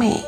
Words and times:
Mẹ, 0.00 0.20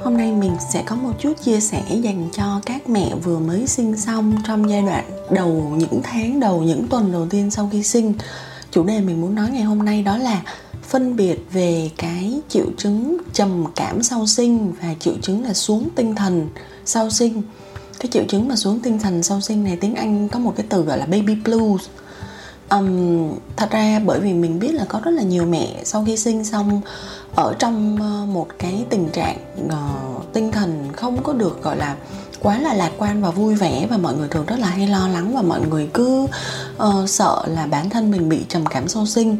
hôm 0.00 0.16
nay 0.16 0.32
mình 0.32 0.52
sẽ 0.72 0.82
có 0.86 0.96
một 0.96 1.12
chút 1.18 1.32
chia 1.44 1.60
sẻ 1.60 1.82
dành 2.02 2.28
cho 2.32 2.60
các 2.66 2.88
mẹ 2.88 3.14
vừa 3.24 3.38
mới 3.38 3.66
sinh 3.66 3.96
xong 3.96 4.36
trong 4.46 4.70
giai 4.70 4.82
đoạn 4.82 5.04
đầu 5.30 5.74
những 5.76 6.00
tháng 6.02 6.40
đầu 6.40 6.62
những 6.62 6.88
tuần 6.88 7.12
đầu 7.12 7.26
tiên 7.30 7.50
sau 7.50 7.68
khi 7.72 7.82
sinh. 7.82 8.14
Chủ 8.70 8.84
đề 8.84 9.00
mình 9.00 9.20
muốn 9.20 9.34
nói 9.34 9.50
ngày 9.50 9.62
hôm 9.62 9.78
nay 9.78 10.02
đó 10.02 10.16
là 10.16 10.42
phân 10.82 11.16
biệt 11.16 11.38
về 11.52 11.90
cái 11.96 12.40
triệu 12.48 12.66
chứng 12.76 13.18
trầm 13.32 13.64
cảm 13.76 14.02
sau 14.02 14.26
sinh 14.26 14.72
và 14.82 14.94
triệu 15.00 15.14
chứng 15.22 15.44
là 15.44 15.54
xuống 15.54 15.88
tinh 15.96 16.14
thần 16.14 16.48
sau 16.84 17.10
sinh. 17.10 17.42
Cái 17.98 18.08
triệu 18.12 18.24
chứng 18.28 18.48
mà 18.48 18.56
xuống 18.56 18.80
tinh 18.80 18.98
thần 18.98 19.22
sau 19.22 19.40
sinh 19.40 19.64
này 19.64 19.76
tiếng 19.76 19.94
anh 19.94 20.28
có 20.28 20.38
một 20.38 20.52
cái 20.56 20.66
từ 20.68 20.82
gọi 20.82 20.98
là 20.98 21.06
baby 21.06 21.34
blues 21.34 21.82
um, 22.70 23.34
thật 23.56 23.70
ra 23.70 24.00
bởi 24.04 24.20
vì 24.20 24.32
mình 24.32 24.58
biết 24.58 24.74
là 24.74 24.84
có 24.88 25.00
rất 25.04 25.10
là 25.10 25.22
nhiều 25.22 25.46
mẹ 25.46 25.80
sau 25.84 26.04
khi 26.06 26.16
sinh 26.16 26.44
xong 26.44 26.80
ở 27.34 27.54
trong 27.58 27.98
ờ, 28.00 28.26
một 28.26 28.46
cái 28.58 28.84
tình 28.90 29.08
trạng 29.08 29.36
uh, 29.66 30.32
tinh 30.32 30.52
thần 30.52 30.88
không 30.92 31.22
có 31.22 31.32
được 31.32 31.62
gọi 31.62 31.76
là 31.76 31.96
quá 32.40 32.58
là 32.58 32.74
lạc 32.74 32.90
quan 32.98 33.22
và 33.22 33.30
vui 33.30 33.54
vẻ 33.54 33.86
và 33.90 33.96
mọi 33.96 34.14
người 34.14 34.28
thường 34.28 34.46
rất 34.46 34.58
là 34.58 34.66
hay 34.66 34.86
lo 34.86 35.08
lắng 35.08 35.34
và 35.34 35.42
mọi 35.42 35.60
người 35.70 35.88
cứ 35.94 36.26
uh, 36.82 37.08
sợ 37.08 37.42
là 37.46 37.66
bản 37.66 37.90
thân 37.90 38.10
mình 38.10 38.28
bị 38.28 38.40
trầm 38.48 38.66
cảm 38.66 38.88
sau 38.88 39.06
sinh. 39.06 39.36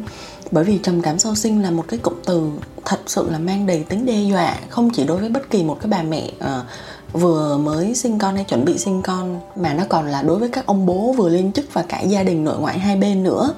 Bởi 0.51 0.63
vì 0.63 0.79
trầm 0.83 1.01
cảm 1.01 1.19
sau 1.19 1.35
sinh 1.35 1.61
là 1.61 1.71
một 1.71 1.85
cái 1.87 1.99
cụm 1.99 2.13
từ 2.25 2.49
thật 2.85 2.99
sự 3.07 3.29
là 3.29 3.39
mang 3.39 3.65
đầy 3.65 3.83
tính 3.83 4.05
đe 4.05 4.21
dọa 4.21 4.55
không 4.69 4.89
chỉ 4.89 5.03
đối 5.03 5.17
với 5.17 5.29
bất 5.29 5.49
kỳ 5.49 5.63
một 5.63 5.77
cái 5.81 5.89
bà 5.89 6.03
mẹ 6.03 6.31
uh, 6.37 6.65
vừa 7.11 7.57
mới 7.57 7.95
sinh 7.95 8.19
con 8.19 8.35
hay 8.35 8.43
chuẩn 8.43 8.65
bị 8.65 8.77
sinh 8.77 9.01
con, 9.01 9.39
mà 9.55 9.73
nó 9.73 9.83
còn 9.89 10.07
là 10.07 10.21
đối 10.21 10.39
với 10.39 10.49
các 10.49 10.65
ông 10.65 10.85
bố 10.85 11.13
vừa 11.17 11.29
lên 11.29 11.51
chức 11.51 11.73
và 11.73 11.81
cả 11.81 12.01
gia 12.01 12.23
đình 12.23 12.43
nội 12.43 12.59
ngoại 12.59 12.79
hai 12.79 12.95
bên 12.95 13.23
nữa. 13.23 13.53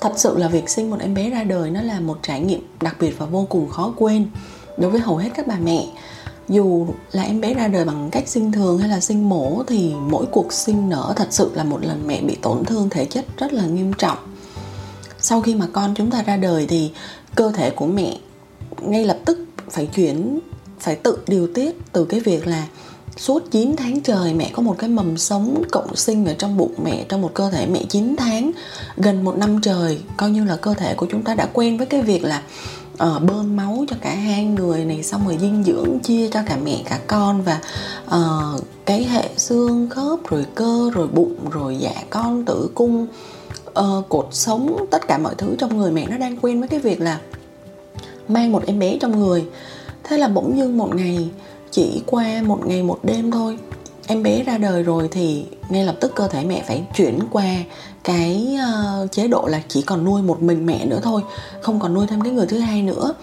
Thật 0.00 0.12
sự 0.16 0.38
là 0.38 0.48
việc 0.48 0.68
sinh 0.68 0.90
một 0.90 0.96
em 1.00 1.14
bé 1.14 1.30
ra 1.30 1.44
đời 1.44 1.70
nó 1.70 1.82
là 1.82 2.00
một 2.00 2.18
trải 2.22 2.40
nghiệm 2.40 2.60
đặc 2.80 2.96
biệt 3.00 3.18
và 3.18 3.26
vô 3.26 3.46
cùng 3.48 3.68
khó 3.68 3.92
quên 3.96 4.26
đối 4.76 4.90
với 4.90 5.00
hầu 5.00 5.16
hết 5.16 5.28
các 5.34 5.46
bà 5.46 5.56
mẹ. 5.62 5.86
Dù 6.48 6.86
là 7.12 7.22
em 7.22 7.40
bé 7.40 7.54
ra 7.54 7.68
đời 7.68 7.84
bằng 7.84 8.08
cách 8.12 8.28
sinh 8.28 8.52
thường 8.52 8.78
hay 8.78 8.88
là 8.88 9.00
sinh 9.00 9.28
mổ 9.28 9.62
thì 9.66 9.94
mỗi 9.94 10.26
cuộc 10.26 10.52
sinh 10.52 10.88
nở 10.88 11.12
thật 11.16 11.26
sự 11.30 11.50
là 11.54 11.64
một 11.64 11.84
lần 11.84 12.06
mẹ 12.06 12.20
bị 12.20 12.36
tổn 12.42 12.64
thương 12.64 12.88
thể 12.90 13.04
chất 13.04 13.24
rất 13.38 13.52
là 13.52 13.66
nghiêm 13.66 13.92
trọng. 13.92 14.18
Sau 15.20 15.40
khi 15.40 15.54
mà 15.54 15.66
con 15.72 15.94
chúng 15.94 16.10
ta 16.10 16.22
ra 16.22 16.36
đời 16.36 16.66
thì 16.66 16.90
cơ 17.34 17.52
thể 17.52 17.70
của 17.70 17.86
mẹ 17.86 18.18
ngay 18.80 19.04
lập 19.04 19.18
tức 19.24 19.38
phải 19.70 19.86
chuyển 19.86 20.40
phải 20.80 20.96
tự 20.96 21.18
điều 21.26 21.46
tiết 21.54 21.76
từ 21.92 22.04
cái 22.04 22.20
việc 22.20 22.46
là 22.46 22.66
suốt 23.16 23.50
9 23.50 23.76
tháng 23.76 24.00
trời 24.00 24.34
mẹ 24.34 24.50
có 24.52 24.62
một 24.62 24.76
cái 24.78 24.90
mầm 24.90 25.18
sống 25.18 25.62
cộng 25.70 25.96
sinh 25.96 26.26
ở 26.26 26.34
trong 26.34 26.56
bụng 26.56 26.74
mẹ 26.84 27.04
trong 27.08 27.22
một 27.22 27.30
cơ 27.34 27.50
thể 27.50 27.66
mẹ 27.66 27.84
9 27.88 28.16
tháng. 28.16 28.50
Gần 28.96 29.24
một 29.24 29.36
năm 29.36 29.60
trời 29.62 30.00
coi 30.16 30.30
như 30.30 30.44
là 30.44 30.56
cơ 30.56 30.74
thể 30.74 30.94
của 30.94 31.06
chúng 31.10 31.22
ta 31.22 31.34
đã 31.34 31.48
quen 31.52 31.78
với 31.78 31.86
cái 31.86 32.02
việc 32.02 32.24
là 32.24 32.42
uh, 32.92 33.22
bơm 33.22 33.56
máu 33.56 33.84
cho 33.88 33.96
cả 34.00 34.14
hai 34.14 34.44
người 34.44 34.84
này 34.84 35.02
xong 35.02 35.26
rồi 35.26 35.38
dinh 35.40 35.64
dưỡng 35.64 35.98
chia 36.00 36.28
cho 36.28 36.40
cả 36.46 36.56
mẹ 36.64 36.82
cả 36.84 37.00
con 37.06 37.42
và 37.42 37.60
uh, 38.06 38.64
cái 38.84 39.04
hệ 39.04 39.28
xương 39.36 39.88
khớp 39.90 40.28
rồi 40.28 40.46
cơ 40.54 40.90
rồi 40.94 41.08
bụng 41.08 41.36
rồi 41.50 41.76
dạ 41.76 41.94
con 42.10 42.44
tử 42.44 42.70
cung 42.74 43.06
uh, 43.70 44.08
cột 44.08 44.28
sống 44.30 44.86
tất 44.90 45.08
cả 45.08 45.18
mọi 45.18 45.34
thứ 45.38 45.56
trong 45.58 45.76
người 45.76 45.92
mẹ 45.92 46.06
nó 46.06 46.18
đang 46.18 46.36
quen 46.36 46.60
với 46.60 46.68
cái 46.68 46.80
việc 46.80 47.00
là 47.00 47.20
mang 48.28 48.52
một 48.52 48.62
em 48.66 48.78
bé 48.78 48.98
trong 49.00 49.20
người 49.20 49.44
thế 50.04 50.18
là 50.18 50.28
bỗng 50.28 50.58
dưng 50.58 50.78
một 50.78 50.94
ngày 50.94 51.28
chỉ 51.70 52.02
qua 52.06 52.42
một 52.46 52.66
ngày 52.66 52.82
một 52.82 52.98
đêm 53.02 53.30
thôi. 53.30 53.58
Em 54.06 54.22
bé 54.22 54.42
ra 54.42 54.58
đời 54.58 54.82
rồi 54.82 55.08
thì 55.10 55.44
ngay 55.68 55.84
lập 55.84 55.96
tức 56.00 56.12
cơ 56.14 56.28
thể 56.28 56.44
mẹ 56.44 56.64
phải 56.68 56.82
chuyển 56.96 57.18
qua 57.30 57.56
cái 58.04 58.58
uh, 59.02 59.12
chế 59.12 59.28
độ 59.28 59.46
là 59.46 59.62
chỉ 59.68 59.82
còn 59.82 60.04
nuôi 60.04 60.22
một 60.22 60.42
mình 60.42 60.66
mẹ 60.66 60.86
nữa 60.86 61.00
thôi 61.02 61.22
không 61.60 61.80
còn 61.80 61.94
nuôi 61.94 62.06
thêm 62.06 62.20
cái 62.20 62.32
người 62.32 62.46
thứ 62.46 62.58
hai 62.58 62.82
nữa. 62.82 63.14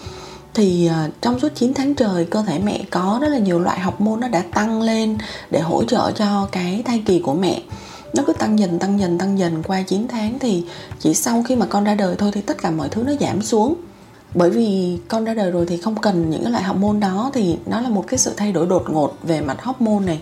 Thì 0.53 0.89
uh, 1.05 1.13
trong 1.21 1.39
suốt 1.39 1.55
9 1.55 1.73
tháng 1.73 1.95
trời 1.95 2.25
cơ 2.25 2.43
thể 2.47 2.59
mẹ 2.59 2.81
có 2.91 3.17
rất 3.21 3.27
là 3.27 3.37
nhiều 3.37 3.59
loại 3.59 3.79
học 3.79 4.01
môn 4.01 4.19
nó 4.19 4.27
đã 4.27 4.43
tăng 4.53 4.81
lên 4.81 5.17
để 5.51 5.59
hỗ 5.59 5.83
trợ 5.83 6.11
cho 6.15 6.47
cái 6.51 6.81
thai 6.85 7.03
kỳ 7.05 7.19
của 7.19 7.33
mẹ. 7.33 7.61
Nó 8.13 8.23
cứ 8.27 8.33
tăng 8.33 8.59
dần 8.59 8.79
tăng 8.79 8.99
dần 8.99 9.17
tăng 9.17 9.39
dần. 9.39 9.63
Qua 9.63 9.81
9 9.81 10.07
tháng 10.07 10.39
thì 10.39 10.63
chỉ 10.99 11.13
sau 11.13 11.43
khi 11.47 11.55
mà 11.55 11.65
con 11.65 11.83
ra 11.83 11.95
đời 11.95 12.15
thôi 12.17 12.31
thì 12.33 12.41
tất 12.41 12.57
cả 12.61 12.71
mọi 12.71 12.89
thứ 12.89 13.03
nó 13.03 13.13
giảm 13.19 13.41
xuống 13.41 13.75
bởi 14.35 14.49
vì 14.49 14.97
con 15.07 15.25
ra 15.25 15.33
đời 15.33 15.51
rồi 15.51 15.65
thì 15.65 15.77
không 15.77 15.95
cần 15.95 16.29
những 16.29 16.43
cái 16.43 16.51
loại 16.51 16.63
hormone 16.63 16.99
đó, 16.99 17.31
thì 17.33 17.57
nó 17.65 17.81
là 17.81 17.89
một 17.89 18.03
cái 18.07 18.17
sự 18.17 18.33
thay 18.37 18.51
đổi 18.51 18.65
đột 18.65 18.83
ngột 18.89 19.13
về 19.23 19.41
mặt 19.41 19.63
hormone 19.63 20.05
này 20.05 20.19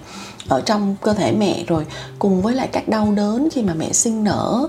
ở 0.47 0.61
trong 0.61 0.95
cơ 1.01 1.13
thể 1.13 1.31
mẹ 1.31 1.63
rồi, 1.67 1.85
cùng 2.19 2.41
với 2.41 2.55
lại 2.55 2.69
các 2.71 2.87
đau 2.87 3.11
đớn 3.11 3.49
khi 3.51 3.61
mà 3.61 3.73
mẹ 3.73 3.93
sinh 3.93 4.23
nở, 4.23 4.67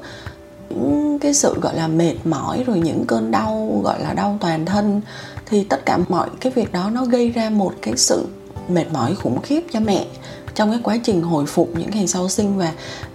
những 0.71 1.19
cái 1.19 1.35
sự 1.35 1.55
gọi 1.61 1.77
là 1.77 1.89
mệt 1.89 2.15
mỏi 2.25 2.65
rồi 2.67 2.81
những 2.81 3.05
cơn 3.07 3.31
đau 3.31 3.81
gọi 3.85 4.03
là 4.03 4.13
đau 4.13 4.39
toàn 4.41 4.67
thân, 4.67 5.01
thì 5.47 5.65
tất 5.65 5.87
cả 5.87 5.99
mọi 6.09 6.29
cái 6.41 6.53
việc 6.53 6.73
đó 6.73 6.91
nó 6.91 7.05
gây 7.05 7.31
ra 7.31 7.51
một 7.51 7.73
cái 7.83 7.97
sự 7.97 8.27
mệt 8.69 8.85
mỏi 8.93 9.15
khủng 9.15 9.41
khiếp 9.43 9.61
cho 9.73 9.81
mẹ 9.81 10.07
trong 10.55 10.71
cái 10.71 10.81
quá 10.83 10.99
trình 11.05 11.23
hồi 11.23 11.47
phục 11.47 11.71
những 11.79 11.91
ngày 11.91 12.07
sau 12.07 12.29
sinh. 12.29 12.59
Và 12.59 12.73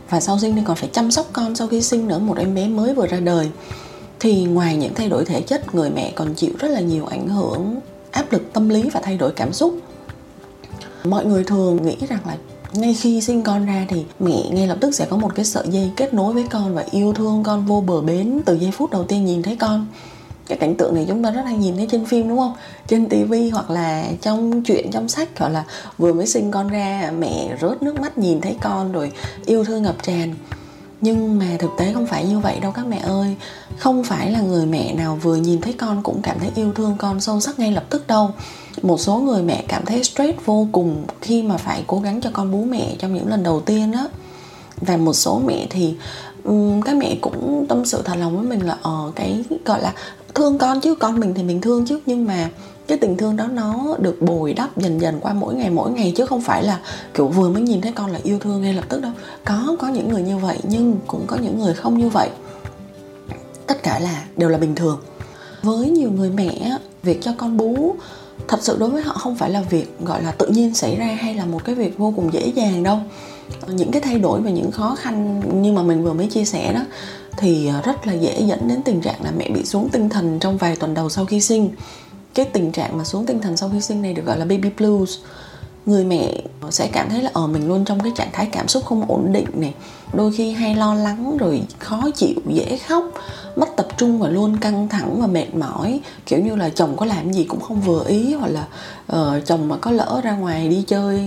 và 0.09 0.19
sau 0.19 0.39
sinh 0.39 0.55
thì 0.55 0.61
còn 0.65 0.75
phải 0.75 0.89
chăm 0.93 1.11
sóc 1.11 1.25
con 1.33 1.55
sau 1.55 1.67
khi 1.67 1.81
sinh 1.81 2.07
nữa, 2.07 2.19
một 2.19 2.37
em 2.37 2.55
bé 2.55 2.67
mới 2.67 2.93
vừa 2.93 3.07
ra 3.07 3.19
đời 3.19 3.49
thì 4.19 4.43
ngoài 4.43 4.77
những 4.77 4.93
thay 4.93 5.09
đổi 5.09 5.25
thể 5.25 5.41
chất, 5.41 5.75
người 5.75 5.89
mẹ 5.89 6.11
còn 6.15 6.33
chịu 6.35 6.51
rất 6.59 6.67
là 6.71 6.79
nhiều 6.79 7.05
ảnh 7.05 7.27
hưởng, 7.29 7.79
áp 8.11 8.31
lực 8.31 8.53
tâm 8.53 8.69
lý 8.69 8.89
và 8.93 8.99
thay 9.03 9.17
đổi 9.17 9.31
cảm 9.31 9.53
xúc. 9.53 9.79
Mọi 11.03 11.25
người 11.25 11.43
thường 11.43 11.85
nghĩ 11.85 11.97
rằng 12.09 12.19
là 12.27 12.37
ngay 12.73 12.93
khi 12.93 13.21
sinh 13.21 13.43
con 13.43 13.65
ra 13.65 13.85
thì 13.89 14.05
mẹ 14.19 14.49
ngay 14.51 14.67
lập 14.67 14.77
tức 14.81 14.95
sẽ 14.95 15.05
có 15.09 15.17
một 15.17 15.35
cái 15.35 15.45
sợi 15.45 15.67
dây 15.69 15.91
kết 15.95 16.13
nối 16.13 16.33
với 16.33 16.43
con 16.49 16.75
và 16.75 16.85
yêu 16.91 17.13
thương 17.13 17.43
con 17.43 17.65
vô 17.65 17.81
bờ 17.81 18.01
bến 18.01 18.41
từ 18.45 18.53
giây 18.53 18.71
phút 18.71 18.91
đầu 18.91 19.03
tiên 19.03 19.25
nhìn 19.25 19.43
thấy 19.43 19.55
con. 19.55 19.87
Cái 20.47 20.57
cảnh 20.57 20.75
tượng 20.75 20.95
này 20.95 21.05
chúng 21.07 21.23
ta 21.23 21.31
rất 21.31 21.41
hay 21.45 21.57
nhìn 21.57 21.77
thấy 21.77 21.87
trên 21.91 22.05
phim, 22.05 22.29
đúng 22.29 22.37
không? 22.37 22.53
Trên 22.87 23.09
tivi 23.09 23.49
hoặc 23.49 23.69
là 23.69 24.05
trong 24.21 24.63
chuyện 24.63 24.91
trong 24.91 25.07
sách 25.09 25.29
hoặc 25.37 25.49
là 25.49 25.63
vừa 25.97 26.13
mới 26.13 26.27
sinh 26.27 26.51
con 26.51 26.67
ra, 26.67 27.11
mẹ 27.19 27.57
rớt 27.61 27.83
nước 27.83 27.99
mắt 27.99 28.17
nhìn 28.17 28.41
thấy 28.41 28.57
con 28.61 28.91
rồi 28.91 29.11
yêu 29.45 29.63
thương 29.63 29.83
ngập 29.83 30.03
tràn 30.03 30.35
nhưng 31.01 31.39
mà 31.39 31.45
thực 31.59 31.69
tế 31.77 31.93
không 31.93 32.07
phải 32.07 32.25
như 32.25 32.39
vậy 32.39 32.59
đâu 32.59 32.71
các 32.71 32.87
mẹ 32.87 32.97
ơi. 32.97 33.35
Không 33.77 34.03
phải 34.03 34.31
là 34.31 34.41
người 34.41 34.65
mẹ 34.65 34.93
nào 34.93 35.19
vừa 35.21 35.35
nhìn 35.35 35.61
thấy 35.61 35.73
con 35.73 36.03
cũng 36.03 36.21
cảm 36.21 36.39
thấy 36.39 36.51
yêu 36.55 36.73
thương 36.73 36.95
con 36.97 37.19
sâu 37.19 37.39
sắc 37.39 37.59
ngay 37.59 37.71
lập 37.71 37.83
tức 37.89 38.07
đâu. 38.07 38.31
Một 38.81 38.99
số 38.99 39.17
người 39.17 39.43
mẹ 39.43 39.63
cảm 39.67 39.85
thấy 39.85 40.03
stress 40.03 40.39
vô 40.45 40.67
cùng 40.71 41.05
khi 41.21 41.43
mà 41.43 41.57
phải 41.57 41.83
cố 41.87 41.99
gắng 41.99 42.21
cho 42.21 42.29
con 42.33 42.51
bú 42.51 42.63
mẹ 42.63 42.95
trong 42.99 43.13
những 43.13 43.27
lần 43.27 43.43
đầu 43.43 43.59
tiên 43.61 43.91
á. 43.91 44.05
Và 44.81 44.97
một 44.97 45.13
số 45.13 45.41
mẹ 45.45 45.67
thì 45.69 45.95
um, 46.43 46.81
các 46.81 46.95
mẹ 46.95 47.15
cũng 47.21 47.65
tâm 47.69 47.85
sự 47.85 48.01
thật 48.05 48.15
lòng 48.15 48.35
với 48.35 48.45
mình 48.45 48.67
là 48.67 48.77
ờ 48.81 49.05
uh, 49.07 49.15
cái 49.15 49.43
gọi 49.65 49.81
là 49.81 49.93
thương 50.35 50.57
con 50.57 50.81
chứ 50.81 50.95
con 50.95 51.19
mình 51.19 51.33
thì 51.33 51.43
mình 51.43 51.61
thương 51.61 51.85
chứ. 51.85 51.99
Nhưng 52.05 52.25
mà 52.25 52.49
cái 52.89 52.97
tình 52.97 53.17
thương 53.17 53.35
đó 53.35 53.47
nó 53.47 53.95
được 53.99 54.21
bồi 54.21 54.53
đắp 54.53 54.77
dần 54.77 55.01
dần 55.01 55.19
qua 55.21 55.33
mỗi 55.33 55.55
ngày 55.55 55.69
mỗi 55.69 55.91
ngày 55.91 56.13
chứ 56.15 56.25
không 56.25 56.41
phải 56.41 56.63
là, 56.63 56.79
kiểu, 57.13 57.27
vừa 57.27 57.49
mới 57.49 57.61
nhìn 57.61 57.81
thấy 57.81 57.91
con 57.91 58.11
là 58.11 58.19
yêu 58.23 58.39
thương 58.39 58.61
ngay 58.61 58.73
lập 58.73 58.85
tức 58.89 59.01
đâu. 59.01 59.11
Có 59.45 59.75
có 59.79 59.87
những 59.87 60.09
người 60.09 60.21
như 60.21 60.37
vậy 60.37 60.57
nhưng 60.63 60.95
cũng 61.07 61.23
có 61.27 61.35
những 61.35 61.59
người 61.59 61.73
không 61.73 61.97
như 61.97 62.09
vậy. 62.09 62.29
Tất 63.67 63.83
cả 63.83 63.99
là, 63.99 64.23
đều 64.37 64.49
là 64.49 64.57
bình 64.57 64.75
thường. 64.75 64.99
Với 65.63 65.89
nhiều 65.89 66.11
người 66.11 66.29
mẹ, 66.29 66.77
việc 67.03 67.21
cho 67.21 67.31
con 67.37 67.57
bú, 67.57 67.95
thật 68.47 68.59
sự 68.61 68.77
đối 68.79 68.89
với 68.89 69.01
họ 69.01 69.13
không 69.13 69.35
phải 69.35 69.49
là 69.49 69.61
việc, 69.61 69.99
gọi 69.99 70.23
là, 70.23 70.31
tự 70.31 70.47
nhiên 70.47 70.73
xảy 70.73 70.95
ra 70.95 71.05
hay 71.05 71.33
là 71.33 71.45
một 71.45 71.65
cái 71.65 71.75
việc 71.75 71.97
vô 71.97 72.13
cùng 72.15 72.33
dễ 72.33 72.51
dàng 72.55 72.83
đâu. 72.83 72.99
Những 73.67 73.91
cái 73.91 74.01
thay 74.01 74.19
đổi 74.19 74.41
và 74.41 74.49
những 74.49 74.71
khó 74.71 74.95
khăn 74.99 75.41
như 75.61 75.71
mà 75.71 75.81
mình 75.81 76.03
vừa 76.03 76.13
mới 76.13 76.27
chia 76.27 76.45
sẻ 76.45 76.73
đó, 76.73 76.81
thì 77.37 77.67
ờ, 77.67 77.81
rất 77.81 78.07
là 78.07 78.13
dễ 78.13 78.41
dẫn 78.41 78.67
đến 78.67 78.81
tình 78.83 79.01
trạng 79.01 79.23
là 79.23 79.31
mẹ 79.37 79.49
bị 79.49 79.65
xuống 79.65 79.89
tinh 79.89 80.09
thần 80.09 80.39
trong 80.39 80.57
vài 80.57 80.75
tuần 80.75 80.93
đầu 80.93 81.09
sau 81.09 81.25
khi 81.25 81.41
sinh 81.41 81.69
cái 82.33 82.45
tình 82.45 82.71
trạng 82.71 82.97
mà 82.97 83.03
xuống 83.03 83.25
tinh 83.25 83.41
thần 83.41 83.57
sau 83.57 83.69
khi 83.73 83.81
sinh 83.81 84.01
này 84.01 84.13
được 84.13 84.25
gọi 84.25 84.37
là 84.37 84.45
baby 84.45 84.69
blues. 84.77 85.17
Người 85.85 86.03
mẹ 86.03 86.41
sẽ 86.69 86.89
cảm 86.93 87.09
thấy 87.09 87.21
là 87.21 87.29
ở 87.33 87.41
ờ, 87.41 87.47
mình 87.47 87.67
luôn 87.67 87.85
trong 87.85 87.99
cái 87.99 88.11
trạng 88.15 88.29
thái 88.33 88.45
cảm 88.51 88.67
xúc 88.67 88.85
không 88.85 89.05
ổn 89.07 89.33
định 89.33 89.47
này. 89.53 89.73
Đôi 90.13 90.31
khi 90.31 90.51
hay 90.51 90.75
lo 90.75 90.93
lắng 90.93 91.37
rồi 91.37 91.61
khó 91.79 92.09
chịu 92.15 92.35
dễ 92.47 92.77
khóc 92.87 93.03
mất 93.55 93.67
tập 93.77 93.87
trung 93.97 94.19
và 94.19 94.29
luôn 94.29 94.57
căng 94.57 94.89
thẳng 94.89 95.21
và 95.21 95.27
mệt 95.27 95.55
mỏi. 95.55 95.99
Kiểu 96.25 96.39
như 96.39 96.55
là 96.55 96.69
chồng 96.69 96.97
có 96.97 97.05
làm 97.05 97.33
gì 97.33 97.43
cũng 97.43 97.59
không 97.59 97.81
vừa 97.81 98.03
ý 98.07 98.33
hoặc 98.33 98.47
là 98.47 98.67
uh, 99.15 99.45
chồng 99.45 99.67
mà 99.67 99.77
có 99.77 99.91
lỡ 99.91 100.21
ra 100.23 100.35
ngoài 100.35 100.67
đi 100.67 100.83
chơi 100.87 101.19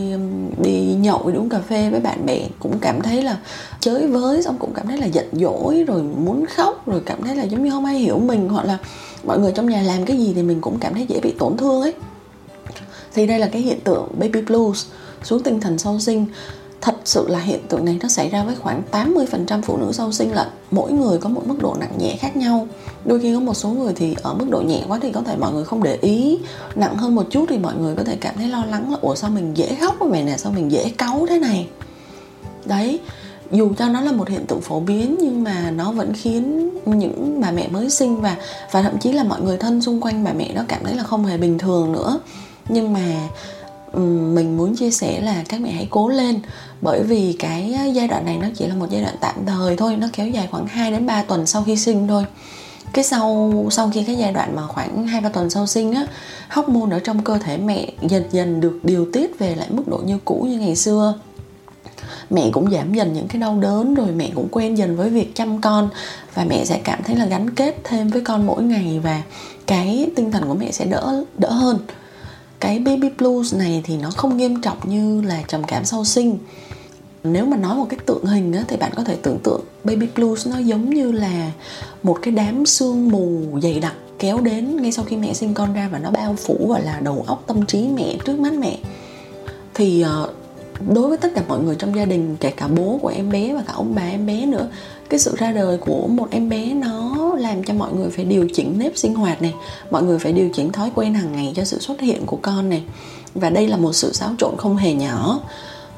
đi 0.63 0.95
nhậu 1.01 1.31
đi 1.31 1.39
uống 1.39 1.49
cà 1.49 1.59
phê 1.69 1.91
với 1.91 2.01
bạn 2.01 2.27
bè 2.27 2.39
cũng 2.59 2.79
cảm 2.81 3.01
thấy 3.01 3.23
là 3.23 3.37
chới 3.81 4.07
với 4.07 4.43
xong 4.43 4.57
cũng 4.59 4.75
cảm 4.75 4.87
thấy 4.87 4.99
là 4.99 5.07
giận 5.07 5.29
dỗi 5.33 5.85
rồi 5.87 6.03
muốn 6.03 6.45
khóc 6.47 6.87
rồi 6.87 7.03
cảm 7.07 7.23
thấy 7.23 7.37
là 7.37 7.43
giống 7.43 7.65
như 7.65 7.71
không 7.71 7.85
ai 7.85 7.99
hiểu 7.99 8.19
mình 8.19 8.49
hoặc 8.49 8.65
là 8.65 8.79
mọi 9.25 9.39
người 9.39 9.53
trong 9.53 9.69
nhà 9.69 9.83
làm 9.83 10.05
cái 10.05 10.19
gì 10.19 10.33
thì 10.35 10.43
mình 10.43 10.61
cũng 10.61 10.79
cảm 10.79 10.95
thấy 10.95 11.07
dễ 11.09 11.21
bị 11.21 11.35
tổn 11.39 11.57
thương 11.57 11.83
ấy. 11.83 11.95
Thì 13.15 13.27
đây 13.27 13.39
là 13.39 13.47
cái 13.47 13.63
hiện 13.63 13.81
tượng 13.81 14.09
baby 14.19 14.41
blues 14.41 14.87
xuống 15.23 15.43
tinh 15.43 15.61
thần 15.61 15.79
sau 15.79 15.99
sinh. 16.01 16.27
Thật 16.81 16.95
sự 17.05 17.29
là 17.29 17.39
hiện 17.39 17.61
tượng 17.69 17.85
này 17.85 17.99
nó 18.03 18.09
xảy 18.09 18.29
ra 18.29 18.45
với 18.45 18.55
khoảng 18.55 18.83
80% 18.93 19.63
phụ 19.63 19.77
nữ 19.77 19.93
sau 19.93 20.13
sinh 20.13 20.35
lận. 20.35 20.47
Mỗi 20.71 20.93
người 20.93 21.19
có 21.19 21.29
một 21.29 21.43
mức 21.47 21.55
độ 21.63 21.77
nặng 21.81 21.99
nhẹ 21.99 22.17
khác 22.21 22.37
nhau. 22.37 22.67
Đôi 23.05 23.21
khi 23.21 23.35
có 23.35 23.41
một 23.41 23.55
số 23.55 23.69
người 23.69 23.93
thì 23.97 24.17
ở 24.23 24.35
mức 24.35 24.47
độ 24.51 24.61
nhẹ 24.61 24.83
quá 24.89 24.99
thì 25.03 25.13
có 25.13 25.23
thể 25.23 25.37
mọi 25.37 25.53
người 25.53 25.65
không 25.65 25.83
để 25.83 25.99
ý. 26.01 26.39
Nặng 26.75 26.97
hơn 26.97 27.15
một 27.15 27.27
chút 27.31 27.45
thì 27.49 27.59
mọi 27.59 27.75
người 27.75 27.95
có 27.97 28.05
thể 28.05 28.17
cảm 28.21 28.35
thấy 28.37 28.49
lo 28.49 28.65
lắng 28.65 28.93
là, 28.93 28.99
ủa, 29.01 29.15
sao 29.15 29.31
mình 29.31 29.57
dễ 29.57 29.77
khóc 29.81 30.03
mày 30.03 30.23
nè? 30.23 30.37
Sao 30.37 30.53
mình 30.53 30.73
dễ 30.73 30.93
cáu 30.99 31.27
thế 31.29 31.39
này? 31.39 31.69
Đấy 32.65 33.01
dù 33.53 33.73
cho 33.79 33.89
nó 33.89 34.01
là 34.01 34.13
một 34.13 34.29
hiện 34.29 34.47
tượng 34.47 34.61
phổ 34.61 34.81
biến, 34.81 35.17
nhưng 35.21 35.45
mà 35.45 35.71
nó 35.71 35.93
vẫn 35.93 36.13
khiến 36.15 36.71
những 36.85 37.41
bà 37.41 37.51
mẹ 37.51 37.69
mới 37.69 37.91
sinh 37.91 38.21
và 38.21 38.37
và 38.71 38.83
thậm 38.83 38.99
chí 38.99 39.13
là 39.13 39.25
mọi 39.25 39.41
người 39.41 39.57
thân 39.57 39.83
xung 39.83 40.01
quanh 40.01 40.25
bà 40.25 40.33
mẹ 40.33 40.53
đó 40.55 40.63
cảm 40.69 40.85
thấy 40.85 40.95
là 40.95 41.03
không 41.03 41.25
hề 41.25 41.39
bình 41.39 41.59
thường 41.59 41.93
nữa. 41.93 42.21
Nhưng 42.69 42.93
mà 42.93 43.29
mình 44.35 44.57
muốn 44.57 44.77
chia 44.77 44.91
sẻ 44.91 45.21
là 45.21 45.45
các 45.49 45.61
mẹ 45.61 45.71
hãy 45.71 45.87
cố 45.91 46.09
lên, 46.09 46.41
bởi 46.81 47.03
vì 47.03 47.37
cái 47.39 47.75
giai 47.95 48.09
đoạn 48.09 48.25
này 48.25 48.39
nó 48.39 48.47
chỉ 48.55 48.67
là 48.67 48.75
một 48.75 48.87
giai 48.91 49.03
đoạn 49.03 49.15
tạm 49.21 49.35
thời 49.47 49.77
thôi, 49.77 49.97
nó 49.97 50.07
kéo 50.13 50.29
dài 50.29 50.49
khoảng 50.51 50.67
2 50.67 50.91
đến 50.91 51.07
3 51.07 51.23
tuần 51.23 51.47
sau 51.47 51.63
khi 51.67 51.77
sinh 51.77 52.09
thôi. 52.09 52.25
Cái 52.93 53.05
sau 53.05 53.53
sau 53.71 53.91
khi 53.95 54.05
cái 54.05 54.17
giai 54.17 54.33
đoạn 54.33 54.57
mà 54.57 54.67
khoảng 54.67 55.07
hai 55.07 55.21
ba 55.21 55.29
tuần 55.29 55.51
sau 55.51 55.67
sinh 55.67 55.93
á, 55.93 56.07
hormone 56.49 56.97
ở 56.97 56.99
trong 56.99 57.25
cơ 57.25 57.39
thể 57.39 57.59
mẹ 57.59 57.93
dần 58.09 58.23
dần 58.31 58.61
được 58.61 58.81
điều 58.83 59.07
tiết 59.13 59.39
về 59.39 59.55
lại 59.55 59.67
mức 59.71 59.83
độ 59.87 59.99
như 59.99 60.19
cũ 60.25 60.47
như 60.51 60.59
ngày 60.59 60.77
xưa 60.77 61.15
mẹ 62.33 62.51
cũng 62.53 62.71
giảm 62.71 62.95
dần 62.95 63.13
những 63.13 63.29
cái 63.29 63.41
đau 63.41 63.59
đớn 63.61 63.95
rồi 63.95 64.09
mẹ 64.17 64.31
cũng 64.35 64.49
quen 64.51 64.79
dần 64.79 64.97
với 64.97 65.11
việc 65.11 65.35
chăm 65.35 65.61
con 65.61 65.89
và 66.35 66.45
mẹ 66.45 66.65
sẽ 66.65 66.81
cảm 66.85 67.03
thấy 67.03 67.17
là 67.17 67.27
gắn 67.27 67.51
kết 67.51 67.77
thêm 67.85 68.09
với 68.09 68.21
con 68.21 68.47
mỗi 68.47 68.63
ngày 68.63 69.01
và 69.03 69.23
cái 69.67 70.11
tinh 70.17 70.33
thần 70.33 70.45
của 70.49 70.55
mẹ 70.55 70.71
sẽ 70.73 70.85
đỡ 70.85 71.25
đỡ 71.39 71.51
hơn. 71.51 71.79
Cái 72.61 72.79
baby 72.79 73.09
blues 73.19 73.55
này 73.55 73.83
thì 73.85 73.97
nó 73.97 74.11
không 74.11 74.37
nghiêm 74.37 74.61
trọng 74.61 74.79
như 74.85 75.23
là 75.23 75.43
trầm 75.49 75.65
cảm 75.65 75.85
sau 75.85 76.05
sinh. 76.05 76.39
Nếu 77.25 77.47
mà 77.47 77.57
nói 77.57 77.77
một 77.77 77.87
cách 77.89 78.07
tượng 78.07 78.25
hình 78.25 78.53
á, 78.53 78.65
thì 78.69 78.77
bạn 78.77 78.93
có 78.97 79.05
thể 79.05 79.17
tưởng 79.23 79.39
tượng 79.45 79.61
baby 79.85 80.07
blues 80.15 80.47
nó 80.49 80.59
giống 80.59 80.91
như 80.91 81.13
là 81.13 81.51
một 82.03 82.19
cái 82.23 82.35
đám 82.35 82.67
sương 82.67 83.09
mù 83.09 83.41
dày 83.63 83.81
đặc 83.81 83.95
kéo 84.19 84.41
đến 84.41 84.77
ngay 84.77 84.93
sau 84.93 85.05
khi 85.05 85.17
mẹ 85.17 85.35
sinh 85.35 85.55
con 85.55 85.73
ra 85.73 85.89
và 85.93 85.99
nó 85.99 86.11
bao 86.11 86.37
phủ 86.39 86.67
gọi 86.69 86.83
là 86.83 87.01
đầu 87.01 87.25
óc 87.27 87.45
tâm 87.47 87.67
trí 87.67 87.89
mẹ 87.89 88.17
trước 88.25 88.39
mắt 88.39 88.53
mẹ. 88.53 88.79
Thì 89.75 90.05
uh, 90.25 90.31
đối 90.95 91.09
với 91.09 91.19
tất 91.19 91.29
cả 91.35 91.43
mọi 91.49 91.59
người 91.59 91.77
trong 91.79 91.97
gia 91.97 92.05
đình, 92.05 92.37
kể 92.41 92.51
cả 92.51 92.69
bố 92.69 92.99
của 93.03 93.09
em 93.09 93.31
bé 93.31 93.55
và 93.55 93.63
cả 93.67 93.73
ông 93.73 93.95
bà 93.95 94.03
em 94.03 94.27
bé 94.27 94.47
nữa, 94.47 94.69
cái 95.09 95.21
sự 95.21 95.35
ra 95.39 95.53
đời 95.53 95.79
của 95.79 96.07
một 96.07 96.29
em 96.31 96.49
bé 96.49 96.75
nó 96.75 97.33
làm 97.39 97.65
cho 97.65 97.75
mọi 97.75 97.93
người 97.93 98.11
phải 98.11 98.25
điều 98.25 98.49
chỉnh 98.55 98.79
nếp 98.79 98.97
sinh 98.97 99.15
hoạt 99.15 99.43
này, 99.43 99.55
mọi 99.91 100.03
người 100.03 100.19
phải 100.19 100.33
điều 100.33 100.49
chỉnh 100.55 100.73
thói 100.73 100.91
quen 100.95 101.15
hàng 101.15 101.33
ngày 101.33 101.53
cho 101.57 101.65
sự 101.65 101.79
xuất 101.79 102.01
hiện 102.01 102.27
của 102.27 102.39
con 102.43 102.69
này. 102.69 102.83
Và 103.35 103.51
đây 103.51 103.69
là 103.69 103.77
một 103.77 103.93
sự 103.93 104.13
xáo 104.13 104.31
trộn 104.39 104.55
không 104.59 104.77
hề 104.77 104.95
nhỏ. 104.95 105.41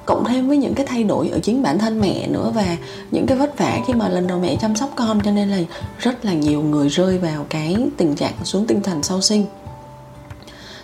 Cộng 0.06 0.24
thêm 0.28 0.48
với 0.48 0.56
những 0.56 0.74
cái 0.74 0.86
thay 0.86 1.04
đổi 1.04 1.28
ở 1.28 1.38
chính 1.38 1.62
bản 1.62 1.78
thân 1.78 2.00
mẹ 2.00 2.28
nữa 2.28 2.52
và 2.54 2.76
những 3.10 3.26
cái 3.26 3.38
vất 3.38 3.58
vả 3.58 3.80
khi 3.86 3.92
mà 3.92 4.08
lần 4.08 4.26
đầu 4.26 4.38
mẹ 4.38 4.56
chăm 4.60 4.76
sóc 4.76 4.90
con, 4.96 5.20
cho 5.24 5.30
nên 5.30 5.48
là 5.48 5.58
rất 5.98 6.24
là 6.24 6.32
nhiều 6.32 6.62
người 6.62 6.88
rơi 6.88 7.18
vào 7.18 7.46
cái 7.48 7.76
tình 7.96 8.14
trạng 8.14 8.32
xuống 8.44 8.66
tinh 8.66 8.82
thần 8.82 9.02
sau 9.02 9.20
sinh 9.20 9.46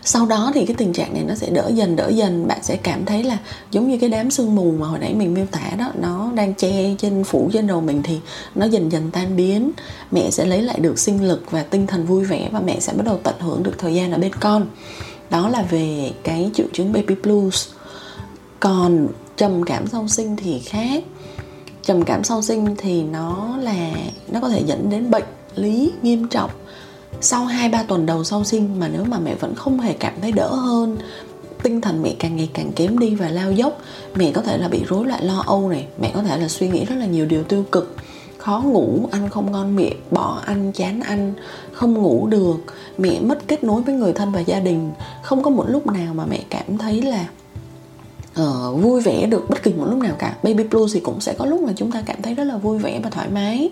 sau 0.04 0.26
đó 0.26 0.50
thì 0.54 0.66
cái 0.66 0.76
tình 0.76 0.92
trạng 0.92 1.14
này 1.14 1.24
nó 1.28 1.34
sẽ 1.34 1.50
đỡ 1.50 1.70
dần 1.74 1.96
đỡ 1.96 2.08
dần. 2.08 2.48
Bạn 2.48 2.58
sẽ 2.62 2.76
cảm 2.76 3.04
thấy 3.04 3.22
là 3.22 3.38
giống 3.70 3.88
như 3.88 3.98
cái 3.98 4.10
đám 4.10 4.30
sương 4.30 4.54
mù 4.54 4.72
mà 4.78 4.86
hồi 4.86 4.98
nãy 4.98 5.14
mình 5.14 5.34
miêu 5.34 5.46
tả 5.46 5.70
đó, 5.78 5.92
nó 6.00 6.30
đang 6.34 6.54
che 6.54 6.94
trên, 6.98 7.24
phủ 7.24 7.50
trên 7.52 7.66
đầu 7.66 7.80
mình 7.80 8.02
thì 8.02 8.18
nó 8.54 8.66
dần 8.66 8.92
dần 8.92 9.10
tan 9.10 9.36
biến. 9.36 9.70
Mẹ 10.10 10.30
sẽ 10.30 10.46
lấy 10.46 10.62
lại 10.62 10.78
được 10.80 10.98
sinh 10.98 11.28
lực 11.28 11.50
và 11.50 11.62
tinh 11.62 11.86
thần 11.86 12.06
vui 12.06 12.24
vẻ 12.24 12.48
và 12.52 12.60
mẹ 12.60 12.80
sẽ 12.80 12.92
bắt 12.92 13.06
đầu 13.06 13.18
tận 13.22 13.34
hưởng 13.40 13.62
được 13.62 13.74
thời 13.78 13.94
gian 13.94 14.12
ở 14.12 14.18
bên 14.18 14.32
con. 14.40 14.66
Đó 15.30 15.48
là 15.48 15.62
về 15.62 16.12
cái 16.24 16.50
triệu 16.54 16.66
chứng 16.72 16.92
baby 16.92 17.14
blues. 17.22 17.68
Còn 18.60 19.08
trầm 19.36 19.64
cảm 19.64 19.86
sau 19.86 20.08
sinh 20.08 20.36
thì 20.36 20.58
khác. 20.58 21.04
Trầm 21.82 22.04
cảm 22.04 22.24
sau 22.24 22.42
sinh 22.42 22.74
thì 22.78 23.02
nó 23.02 23.56
là, 23.60 23.90
nó 24.32 24.40
có 24.40 24.48
thể 24.48 24.62
dẫn 24.66 24.90
đến 24.90 25.10
bệnh 25.10 25.24
lý 25.54 25.92
nghiêm 26.02 26.28
trọng 26.28 26.50
sau 27.20 27.46
2-3 27.46 27.84
tuần 27.88 28.06
đầu 28.06 28.24
sau 28.24 28.44
sinh 28.44 28.80
mà 28.80 28.88
nếu 28.88 29.04
mà 29.04 29.18
mẹ 29.18 29.34
vẫn 29.34 29.54
không 29.54 29.80
hề 29.80 29.92
cảm 29.92 30.12
thấy 30.22 30.32
đỡ 30.32 30.48
hơn 30.48 30.96
tinh 31.62 31.80
thần 31.80 32.02
mẹ 32.02 32.14
càng 32.18 32.36
ngày 32.36 32.50
càng 32.54 32.72
kém 32.76 32.98
đi 32.98 33.14
và 33.14 33.28
lao 33.28 33.52
dốc 33.52 33.80
mẹ 34.14 34.32
có 34.32 34.42
thể 34.42 34.58
là 34.58 34.68
bị 34.68 34.84
rối 34.88 35.06
loạn 35.06 35.24
lo 35.24 35.42
âu 35.46 35.68
này 35.68 35.86
mẹ 36.00 36.10
có 36.14 36.22
thể 36.22 36.36
là 36.36 36.48
suy 36.48 36.68
nghĩ 36.68 36.84
rất 36.84 36.94
là 36.94 37.06
nhiều 37.06 37.26
điều 37.26 37.42
tiêu 37.42 37.64
cực. 37.72 37.96
Khó 38.38 38.62
ngủ 38.64 39.08
ăn 39.12 39.28
không 39.28 39.52
ngon 39.52 39.76
miệng 39.76 39.96
bỏ 40.10 40.42
ăn 40.46 40.72
chán 40.72 41.00
ăn 41.00 41.34
không 41.72 41.94
ngủ 41.94 42.26
được 42.26 42.56
mẹ 42.98 43.20
mất 43.20 43.38
kết 43.48 43.64
nối 43.64 43.82
với 43.82 43.94
người 43.94 44.12
thân 44.12 44.32
và 44.32 44.40
gia 44.40 44.60
đình. 44.60 44.90
Không 45.22 45.42
có 45.42 45.50
một 45.50 45.64
lúc 45.68 45.86
nào 45.86 46.14
mà 46.14 46.26
mẹ 46.26 46.40
cảm 46.50 46.78
thấy 46.78 47.02
là 47.02 47.26
uh, 48.40 48.82
vui 48.82 49.00
vẻ 49.00 49.26
được 49.26 49.50
bất 49.50 49.62
kỳ 49.62 49.72
một 49.72 49.86
lúc 49.90 49.98
nào 49.98 50.14
cả. 50.18 50.36
Baby 50.42 50.64
blues 50.64 50.94
thì 50.94 51.00
cũng 51.00 51.20
sẽ 51.20 51.34
có 51.38 51.46
lúc 51.46 51.60
mà 51.60 51.72
chúng 51.76 51.92
ta 51.92 52.02
cảm 52.06 52.22
thấy 52.22 52.34
rất 52.34 52.44
là 52.44 52.56
vui 52.56 52.78
vẻ 52.78 53.00
và 53.02 53.10
thoải 53.10 53.28
mái 53.28 53.70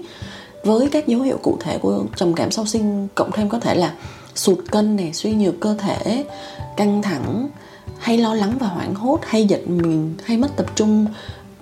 với 0.69 0.89
các 0.93 1.07
dấu 1.07 1.21
hiệu 1.21 1.39
cụ 1.43 1.57
thể 1.61 1.79
của 1.79 2.05
trầm 2.17 2.35
cảm 2.35 2.51
sau 2.51 2.67
sinh 2.67 3.09
cộng 3.15 3.33
thêm 3.33 3.49
có 3.49 3.61
thể 3.61 3.75
là 3.75 3.95
sụt 4.35 4.59
cân 4.71 4.97
này 4.97 5.13
suy 5.13 5.33
nhược 5.33 5.61
cơ 5.61 5.75
thể 5.79 6.25
căng 6.77 7.03
thẳng 7.03 7.49
hay 7.99 8.19
lo 8.19 8.35
lắng 8.35 8.53
và 8.61 8.67
hoảng 8.67 8.95
hốt 8.95 9.21
hay 9.23 9.45
giật 9.45 9.69
mình 9.69 10.15
hay 10.25 10.37
mất 10.37 10.57
tập 10.57 10.67
trung 10.75 11.07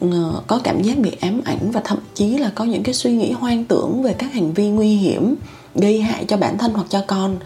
ờ, 0.00 0.42
có 0.46 0.60
cảm 0.64 0.82
giác 0.82 0.98
bị 0.98 1.10
ám 1.20 1.40
ảnh 1.44 1.70
và 1.70 1.80
thậm 1.84 1.98
chí 2.14 2.38
là 2.38 2.52
có 2.54 2.64
những 2.64 2.82
cái 2.82 2.94
suy 2.94 3.12
nghĩ 3.12 3.32
hoang 3.32 3.64
tưởng 3.64 4.02
về 4.02 4.14
các 4.18 4.32
hành 4.32 4.52
vi 4.52 4.68
nguy 4.68 4.96
hiểm 4.96 5.36
gây 5.74 6.00
hại 6.00 6.24
cho 6.28 6.36
bản 6.36 6.58
thân 6.58 6.72
hoặc 6.74 6.86
cho 6.90 7.02
con. 7.06 7.36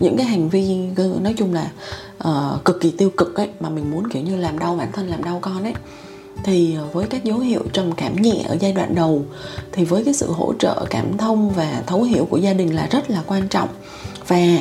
Những 0.00 0.16
cái 0.16 0.26
hành 0.26 0.48
vi 0.48 0.76
nói 1.20 1.34
chung 1.36 1.54
là 1.54 1.70
uh, 2.28 2.64
cực 2.64 2.80
kỳ 2.80 2.90
tiêu 2.90 3.10
cực 3.16 3.36
ấy 3.36 3.48
mà 3.60 3.68
mình 3.68 3.90
muốn 3.90 4.08
kiểu 4.08 4.22
như 4.22 4.36
làm 4.36 4.58
đau 4.58 4.76
bản 4.76 4.92
thân 4.92 5.08
làm 5.08 5.24
đau 5.24 5.38
con 5.42 5.62
ấy 5.62 5.74
thì 6.44 6.74
ờ, 6.74 6.86
với 6.92 7.06
các 7.06 7.24
dấu 7.24 7.38
hiệu 7.38 7.62
trầm 7.72 7.92
cảm 7.92 8.16
nhẹ 8.16 8.44
ở 8.48 8.56
giai 8.60 8.72
đoạn 8.72 8.94
đầu, 8.94 9.22
thì 9.72 9.84
với 9.84 10.04
cái 10.04 10.14
sự 10.14 10.32
hỗ 10.32 10.52
trợ 10.58 10.84
cảm 10.90 11.18
thông 11.18 11.50
và 11.50 11.82
thấu 11.86 12.02
hiểu 12.02 12.24
của 12.30 12.36
gia 12.36 12.52
đình 12.52 12.74
là 12.74 12.88
rất 12.90 13.10
là 13.10 13.22
quan 13.26 13.48
trọng. 13.48 13.68
Và 14.26 14.58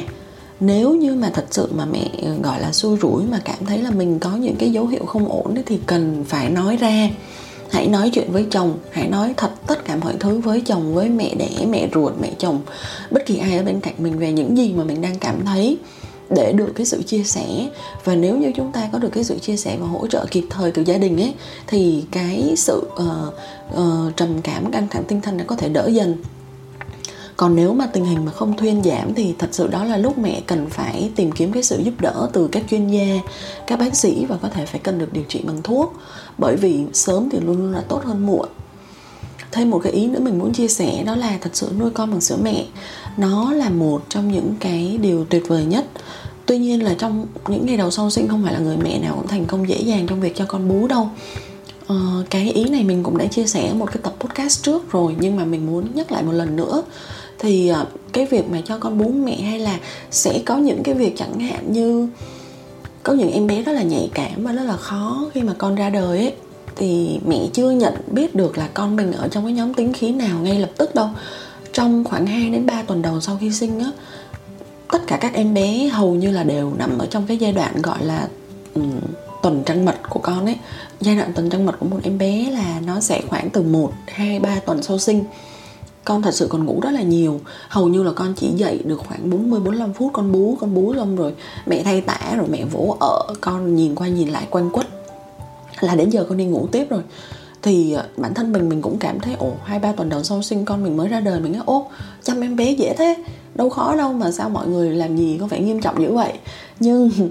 nếu 0.59 0.95
như 0.95 1.15
mà 1.15 1.29
thật 1.33 1.45
sự 1.51 1.69
mà 1.75 1.85
mẹ 1.85 2.09
ờ, 2.23 2.33
gọi 2.43 2.61
là, 2.61 2.71
xui 2.71 2.97
rủi 3.01 3.23
mà 3.23 3.41
cảm 3.45 3.65
thấy 3.65 3.77
là 3.77 3.91
mình 3.91 4.19
có 4.19 4.35
những 4.35 4.55
cái 4.55 4.71
dấu 4.71 4.87
hiệu 4.87 5.05
không 5.05 5.31
ổn 5.31 5.55
thì 5.65 5.79
cần 5.85 6.23
phải 6.27 6.49
nói 6.49 6.77
ra. 6.77 7.09
Hãy 7.71 7.87
nói 7.87 8.09
chuyện 8.13 8.31
với 8.31 8.45
chồng, 8.51 8.77
hãy 8.91 9.07
nói 9.07 9.33
thật 9.37 9.51
tất 9.67 9.85
cả 9.85 9.95
mọi 9.95 10.13
thứ 10.19 10.39
với 10.39 10.61
chồng, 10.61 10.93
với 10.93 11.09
mẹ 11.09 11.35
đẻ, 11.35 11.65
mẹ 11.69 11.87
ruột, 11.93 12.13
mẹ 12.21 12.31
chồng, 12.37 12.59
bất 13.11 13.25
kỳ 13.25 13.37
ai 13.37 13.57
ở 13.57 13.63
bên 13.63 13.79
cạnh 13.79 13.93
mình 13.97 14.19
về 14.19 14.31
những 14.31 14.57
gì 14.57 14.73
mà 14.73 14.83
mình 14.83 15.01
đang 15.01 15.19
cảm 15.19 15.45
thấy 15.45 15.77
để 16.29 16.53
được 16.53 16.71
cái 16.75 16.85
sự 16.85 17.03
chia 17.03 17.23
sẻ. 17.23 17.69
Và 18.03 18.15
nếu 18.15 18.37
như 18.37 18.51
chúng 18.55 18.71
ta 18.71 18.89
có 18.91 18.99
được 18.99 19.09
cái 19.13 19.23
sự 19.23 19.39
chia 19.39 19.57
sẻ 19.57 19.77
và 19.79 19.87
hỗ 19.87 20.07
trợ 20.07 20.25
kịp 20.31 20.45
thời 20.49 20.71
từ 20.71 20.81
gia 20.81 20.97
đình 20.97 21.21
ấy 21.21 21.33
thì 21.67 22.05
cái 22.11 22.53
sự 22.57 22.81
uh, 22.93 23.33
uh, 23.73 24.15
trầm 24.15 24.41
cảm 24.41 24.71
căng 24.71 24.87
thẳng 24.89 25.03
tinh 25.07 25.21
thần 25.21 25.37
nó 25.37 25.43
có 25.47 25.55
thể 25.55 25.69
đỡ 25.69 25.87
dần. 25.87 26.15
Còn 27.37 27.55
nếu 27.55 27.73
mà 27.73 27.85
tình 27.85 28.05
hình 28.05 28.25
mà 28.25 28.31
không 28.31 28.57
thuyên 28.57 28.83
giảm 28.83 29.13
thì 29.13 29.35
thật 29.39 29.47
sự 29.51 29.67
đó 29.67 29.83
là 29.83 29.97
lúc 29.97 30.17
mẹ 30.17 30.41
cần 30.47 30.69
phải 30.69 31.11
tìm 31.15 31.31
kiếm 31.31 31.51
cái 31.51 31.63
sự 31.63 31.81
giúp 31.83 31.93
đỡ 31.99 32.29
từ 32.33 32.47
các 32.51 32.63
chuyên 32.69 32.87
gia 32.87 33.19
các 33.67 33.79
bác 33.79 33.95
sĩ 33.95 34.25
và 34.25 34.37
có 34.41 34.49
thể 34.49 34.65
phải 34.65 34.79
cần 34.83 34.99
được 34.99 35.13
điều 35.13 35.23
trị 35.27 35.41
bằng 35.43 35.61
thuốc. 35.63 35.93
Bởi 36.37 36.55
vì 36.55 36.85
sớm 36.93 37.29
thì 37.29 37.39
luôn 37.39 37.57
luôn 37.57 37.73
là 37.73 37.81
tốt 37.81 38.01
hơn 38.05 38.25
muộn 38.25 38.49
thêm 39.51 39.69
một 39.69 39.79
cái 39.83 39.93
ý 39.93 40.07
nữa 40.07 40.19
mình 40.19 40.39
muốn 40.39 40.53
chia 40.53 40.67
sẻ 40.67 41.03
đó 41.05 41.15
là 41.15 41.37
thật 41.41 41.49
sự 41.53 41.69
nuôi 41.79 41.89
con 41.89 42.11
bằng 42.11 42.21
sữa 42.21 42.37
mẹ. 42.43 42.65
Nó 43.17 43.53
là 43.53 43.69
một 43.69 44.01
trong 44.09 44.31
những 44.31 44.53
cái 44.59 44.99
điều 45.01 45.25
tuyệt 45.25 45.43
vời 45.47 45.65
nhất. 45.65 45.85
Tuy 46.45 46.57
nhiên 46.57 46.83
là 46.83 46.95
trong 46.97 47.25
những 47.47 47.65
ngày 47.65 47.77
đầu 47.77 47.91
sau 47.91 48.09
sinh 48.09 48.27
không 48.27 48.43
phải 48.43 48.53
là 48.53 48.59
người 48.59 48.77
mẹ 48.77 48.99
nào 48.99 49.15
cũng 49.15 49.27
thành 49.27 49.45
công 49.45 49.69
dễ 49.69 49.77
dàng 49.77 50.07
trong 50.07 50.21
việc 50.21 50.35
cho 50.35 50.45
con 50.45 50.69
bú 50.69 50.87
đâu. 50.87 51.09
Ờ, 51.87 52.23
cái 52.29 52.51
ý 52.51 52.63
này 52.69 52.83
mình 52.83 53.03
cũng 53.03 53.17
đã 53.17 53.25
chia 53.25 53.45
sẻ 53.45 53.73
một 53.73 53.85
cái 53.85 53.97
tập 54.03 54.13
podcast 54.19 54.63
trước 54.63 54.91
rồi 54.91 55.15
nhưng 55.19 55.35
mà 55.35 55.45
mình 55.45 55.65
muốn 55.65 55.87
nhắc 55.93 56.11
lại 56.11 56.23
một 56.23 56.31
lần 56.31 56.55
nữa. 56.55 56.83
Thì 57.39 57.67
ờ, 57.67 57.85
cái 58.13 58.25
việc 58.25 58.49
mà 58.49 58.61
cho 58.65 58.77
con 58.77 58.97
bú 58.97 59.09
mẹ 59.09 59.41
hay 59.41 59.59
là 59.59 59.79
sẽ 60.11 60.41
có 60.45 60.57
những 60.57 60.83
cái 60.83 60.95
việc 60.95 61.13
chẳng 61.17 61.39
hạn 61.39 61.73
như 61.73 62.07
có 63.03 63.13
những 63.13 63.31
em 63.31 63.47
bé 63.47 63.63
rất 63.63 63.71
là 63.71 63.81
nhạy 63.81 64.09
cảm 64.13 64.43
và 64.43 64.51
rất 64.51 64.63
là 64.63 64.77
khó 64.77 65.29
khi 65.33 65.41
mà 65.41 65.53
con 65.57 65.75
ra 65.75 65.89
đời 65.89 66.17
ấy 66.17 66.33
thì 66.79 67.19
mẹ 67.27 67.47
chưa 67.53 67.71
nhận 67.71 67.93
biết 68.11 68.35
được 68.35 68.57
là 68.57 68.69
con 68.73 68.95
mình 68.95 69.11
ở 69.11 69.27
trong 69.27 69.43
cái 69.43 69.53
nhóm 69.53 69.73
tính 69.73 69.93
khí 69.93 70.11
nào 70.11 70.39
ngay 70.39 70.59
lập 70.59 70.71
tức 70.77 70.95
đâu. 70.95 71.07
Trong 71.73 72.03
khoảng 72.03 72.27
2 72.27 72.49
đến 72.49 72.65
3 72.65 72.83
tuần 72.83 73.01
đầu 73.01 73.21
sau 73.21 73.37
khi 73.41 73.51
sinh 73.51 73.79
á 73.79 73.91
tất 74.91 75.07
cả 75.07 75.17
các 75.21 75.33
em 75.33 75.53
bé 75.53 75.87
hầu 75.87 76.15
như 76.15 76.31
là 76.31 76.43
đều 76.43 76.73
nằm 76.77 76.97
ở 76.97 77.05
trong 77.05 77.27
cái 77.27 77.37
giai 77.37 77.51
đoạn 77.51 77.81
gọi 77.81 78.05
là 78.05 78.27
um, 78.73 78.99
tuần 79.41 79.63
trăng 79.65 79.85
mật 79.85 79.95
của 80.09 80.19
con 80.19 80.45
ấy. 80.45 80.55
Giai 81.01 81.15
đoạn 81.15 81.33
tuần 81.33 81.49
trăng 81.49 81.65
mật 81.65 81.75
của 81.79 81.85
một 81.85 81.99
em 82.03 82.17
bé 82.17 82.51
là 82.51 82.81
nó 82.85 82.99
sẽ 82.99 83.21
khoảng 83.27 83.49
từ 83.49 83.61
1, 83.61 83.93
2, 84.07 84.39
3 84.39 84.59
tuần 84.59 84.83
sau 84.83 84.97
sinh. 84.97 85.23
Con 86.05 86.21
thật 86.21 86.33
sự 86.33 86.47
còn 86.47 86.65
ngủ 86.65 86.79
rất 86.81 86.91
là 86.91 87.01
nhiều. 87.01 87.41
Hầu 87.69 87.87
như 87.87 88.03
là 88.03 88.11
con 88.11 88.33
chỉ 88.37 88.49
dậy 88.55 88.79
được 88.85 89.01
khoảng 89.07 89.29
40 89.29 89.59
45 89.59 89.93
phút. 89.93 90.11
Con 90.13 90.31
bú 90.31 90.57
con 90.59 90.73
bú 90.73 90.93
xong 90.95 91.15
rồi 91.15 91.33
mẹ 91.65 91.83
thay 91.83 92.01
tả 92.01 92.19
rồi 92.37 92.47
mẹ 92.49 92.65
vỗ 92.65 92.97
ở. 92.99 93.33
Con 93.41 93.75
nhìn 93.75 93.95
qua 93.95 94.07
nhìn 94.07 94.29
lại 94.29 94.47
quanh 94.49 94.69
quất 94.69 94.88
là 95.81 95.95
đến 95.95 96.09
giờ 96.09 96.25
con 96.29 96.37
đi 96.37 96.45
ngủ 96.45 96.67
tiếp 96.71 96.89
rồi. 96.89 97.01
Thì 97.61 97.93
à, 97.93 98.03
bản 98.17 98.33
thân 98.33 98.51
mình 98.51 98.69
mình 98.69 98.81
cũng 98.81 98.97
cảm 98.99 99.19
thấy, 99.19 99.33
ồ, 99.39 99.51
hai 99.63 99.79
ba 99.79 99.91
tuần 99.91 100.09
đầu 100.09 100.23
sau 100.23 100.41
sinh 100.41 100.65
con 100.65 100.83
mình 100.83 100.97
mới 100.97 101.07
ra 101.07 101.19
đời, 101.19 101.39
mình 101.39 101.51
nói 101.51 101.61
ô 101.65 101.87
chăm 102.23 102.41
em 102.41 102.55
bé 102.55 102.71
dễ 102.71 102.93
thế, 102.97 103.15
đâu 103.55 103.69
khó 103.69 103.95
đâu 103.95 104.13
mà 104.13 104.31
sao 104.31 104.49
mọi 104.49 104.67
người 104.67 104.89
làm 104.89 105.17
gì 105.17 105.37
có 105.39 105.47
vẻ 105.47 105.59
nghiêm 105.59 105.81
trọng 105.81 106.01
như 106.01 106.11
vậy. 106.11 106.33
Nhưng 106.79 107.09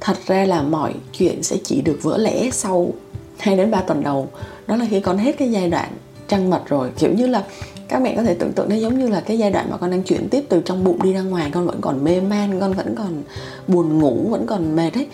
thật 0.00 0.16
ra 0.26 0.44
là 0.44 0.62
mọi 0.62 0.94
chuyện 1.18 1.42
sẽ 1.42 1.56
chỉ 1.64 1.80
được 1.80 1.98
vỡ 2.02 2.18
lẽ 2.18 2.50
sau 2.52 2.92
2 3.38 3.56
đến 3.56 3.70
3 3.70 3.80
tuần 3.80 4.02
đầu. 4.02 4.28
Đó 4.66 4.76
là 4.76 4.86
khi 4.90 5.00
con 5.00 5.18
hết 5.18 5.38
cái 5.38 5.52
giai 5.52 5.70
đoạn 5.70 5.88
trăng 6.28 6.50
mật 6.50 6.62
rồi. 6.68 6.90
Kiểu 6.98 7.12
như 7.12 7.26
là 7.26 7.44
các 7.88 8.02
mẹ 8.02 8.16
có 8.16 8.22
thể 8.22 8.34
tưởng 8.34 8.52
tượng 8.52 8.68
nó 8.68 8.76
giống 8.76 8.98
như 8.98 9.08
là 9.08 9.20
cái 9.20 9.38
giai 9.38 9.50
đoạn 9.50 9.70
mà 9.70 9.76
con 9.76 9.90
đang 9.90 10.02
chuyển 10.02 10.28
tiếp 10.28 10.44
từ 10.48 10.62
trong 10.64 10.84
bụng 10.84 11.02
đi 11.02 11.12
ra 11.12 11.20
ngoài, 11.20 11.50
con 11.54 11.66
vẫn 11.66 11.80
còn 11.80 12.04
mê 12.04 12.20
man, 12.20 12.60
con 12.60 12.72
vẫn 12.72 12.94
còn 12.94 13.22
buồn 13.68 13.98
ngủ, 13.98 14.26
vẫn 14.30 14.46
còn 14.46 14.76
mệt 14.76 14.94
ấy. 14.94 15.06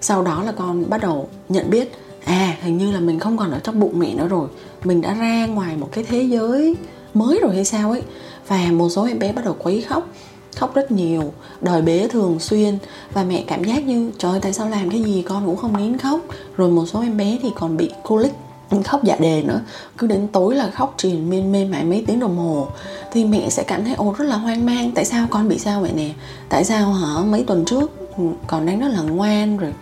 Sau 0.00 0.22
đó 0.22 0.42
là 0.42 0.52
con 0.52 0.90
bắt 0.90 1.00
đầu 1.00 1.28
nhận 1.48 1.70
biết 1.70 1.92
à 2.24 2.56
hình 2.62 2.78
như 2.78 2.92
là 2.92 3.00
mình 3.00 3.18
không 3.18 3.36
còn 3.36 3.50
ở 3.50 3.58
trong 3.58 3.80
bụng 3.80 3.98
mẹ 3.98 4.14
nữa 4.14 4.28
rồi. 4.28 4.48
Mình 4.84 5.00
đã 5.00 5.14
ra 5.14 5.46
ngoài 5.46 5.76
một 5.76 5.88
cái 5.92 6.04
thế 6.04 6.22
giới 6.22 6.76
mới 7.14 7.38
rồi 7.42 7.54
hay 7.54 7.64
sao 7.64 7.90
ấy. 7.90 8.02
Và 8.48 8.58
một 8.72 8.88
số 8.88 9.04
em 9.04 9.18
bé 9.18 9.32
bắt 9.32 9.44
đầu 9.44 9.56
quấy 9.58 9.82
khóc 9.82 10.08
khóc 10.56 10.74
rất 10.74 10.90
nhiều. 10.92 11.32
Đòi 11.60 11.82
bế 11.82 12.08
thường 12.08 12.38
xuyên. 12.40 12.78
Và 13.12 13.24
mẹ 13.24 13.44
cảm 13.46 13.64
giác 13.64 13.84
như, 13.84 14.10
trời 14.18 14.40
tại 14.40 14.52
sao 14.52 14.68
làm 14.68 14.90
cái 14.90 15.02
gì 15.02 15.22
con 15.22 15.46
cũng 15.46 15.56
không 15.56 15.76
nín 15.76 15.98
khóc. 15.98 16.20
Rồi 16.56 16.70
một 16.70 16.86
số 16.86 17.00
em 17.00 17.16
bé 17.16 17.38
thì 17.42 17.50
còn 17.54 17.76
bị 17.76 17.90
colic, 18.08 18.32
khóc 18.84 19.04
dạ 19.04 19.16
đề 19.20 19.42
nữa. 19.42 19.60
Cứ 19.98 20.06
đến 20.06 20.28
tối 20.32 20.54
là 20.54 20.70
khóc 20.70 20.94
triền 20.96 21.30
miên 21.30 21.52
mê 21.52 21.64
mãi 21.64 21.84
mấy 21.84 22.04
tiếng 22.06 22.20
đồng 22.20 22.36
hồ. 22.36 22.68
Thì 23.12 23.24
mẹ 23.24 23.50
sẽ 23.50 23.62
cảm 23.62 23.84
thấy, 23.84 23.94
ồ, 23.94 24.14
rất 24.18 24.24
là 24.24 24.36
hoang 24.36 24.66
mang. 24.66 24.90
Tại 24.90 25.04
sao 25.04 25.26
con 25.30 25.48
bị 25.48 25.58
sao 25.58 25.80
vậy 25.80 25.92
nè? 25.94 26.10
Tại 26.48 26.64
sao 26.64 26.92
hả? 26.92 27.22
Mấy 27.24 27.44
tuần 27.46 27.64
trước 27.64 28.16
ừ, 28.16 28.24
còn 28.46 28.66
đang 28.66 28.80
rất 28.80 28.88
là 28.88 29.02
ngoan 29.02 29.56
rồi 29.56 29.72